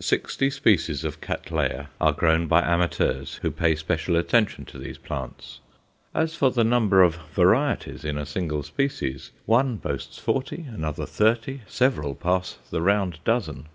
Sixty 0.00 0.50
species 0.50 1.02
of 1.02 1.18
Cattleya 1.22 1.88
are 1.98 2.12
grown 2.12 2.46
by 2.46 2.60
amateurs 2.60 3.36
who 3.40 3.50
pay 3.50 3.74
special 3.74 4.16
attention 4.16 4.66
to 4.66 4.76
these 4.76 4.98
plants; 4.98 5.60
as 6.14 6.34
for 6.36 6.50
the 6.50 6.62
number 6.62 7.02
of 7.02 7.16
"varieties" 7.34 8.04
in 8.04 8.18
a 8.18 8.26
single 8.26 8.62
species, 8.62 9.30
one 9.46 9.76
boasts 9.76 10.18
forty, 10.18 10.66
another 10.70 11.06
thirty, 11.06 11.62
several 11.66 12.14
pass 12.14 12.58
the 12.70 12.82
round 12.82 13.20
dozen. 13.24 13.66